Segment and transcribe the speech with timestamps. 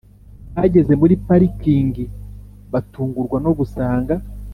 [0.55, 1.93] bageze muri parking
[2.73, 4.13] batungurwa no gusanga